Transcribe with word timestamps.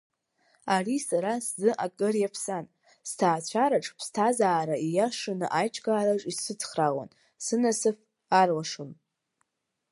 Ари 0.75 0.95
сара 1.07 1.33
сзы 1.45 1.71
акыр 1.85 2.15
иаԥсан, 2.19 2.65
сҭаацәаратә 3.09 3.89
ԥсҭазаара 3.97 4.75
ииашаны 4.85 5.47
аиҿкаараҿ 5.59 6.23
исыцхраауан, 6.31 7.09
сынасыԥ 7.45 7.97
арлашон. 8.39 8.91